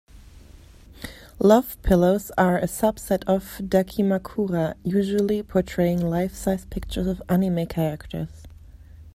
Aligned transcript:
Love 1.37 1.79
pillows 1.83 2.31
are 2.35 2.57
a 2.57 2.63
subset 2.65 3.23
of 3.27 3.59
"dakimakura" 3.61 4.73
usually 4.83 5.43
portraying 5.43 6.01
life-size 6.01 6.65
pictures 6.65 7.05
of 7.05 7.21
anime 7.29 7.67
characters. 7.67 8.41